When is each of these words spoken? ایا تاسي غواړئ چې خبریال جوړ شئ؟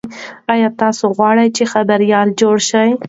ایا 0.53 0.69
تاسي 0.79 1.05
غواړئ 1.15 1.47
چې 1.55 1.63
خبریال 1.73 2.27
جوړ 2.39 2.55
شئ؟ 2.69 2.89